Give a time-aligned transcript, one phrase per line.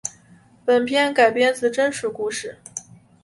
[0.65, 2.57] 本片改编自真实故事。